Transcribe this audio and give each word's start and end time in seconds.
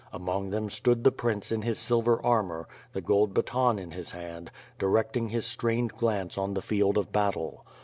Among 0.11 0.49
them 0.49 0.67
stood 0.71 1.03
the 1.03 1.11
prince 1.11 1.51
in 1.51 1.61
his 1.61 1.77
silver 1.77 2.19
armor, 2.25 2.67
the 2.91 3.01
gold 3.01 3.35
baton 3.35 3.77
in 3.77 3.91
his 3.91 4.09
hand, 4.13 4.49
di 4.79 4.87
recting 4.87 5.29
his 5.29 5.45
strained 5.45 5.93
glance 5.93 6.39
on 6.39 6.55
the 6.55 6.61
field 6.63 6.97
of 6.97 7.11
battle. 7.11 7.67